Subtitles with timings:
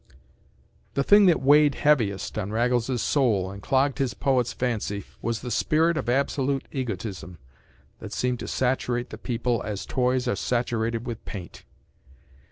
[0.95, 5.51] The thing that weighed heaviest on Raggles’s soul and clogged his poet’s fancy was the
[5.51, 7.37] spirit of absolute egotism
[7.99, 11.65] that seemed to saturate the people as toys are saturated with paint.